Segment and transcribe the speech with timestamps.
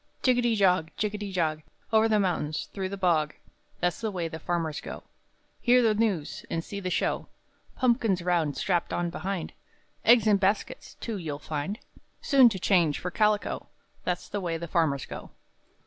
[0.23, 1.61] [Roughly] Jiggety jog, jiggety jog,
[1.93, 3.35] Over the mountain, through the bog
[3.81, 5.03] That's the way the farmers go,
[5.61, 7.27] Hear the news and see the show;
[7.75, 9.53] Pumpkins round strapped on behind,
[10.03, 11.77] Eggs in baskets, too, you'll find,
[12.19, 13.67] Soon to change for calico
[14.03, 15.29] That's the way the farmers go.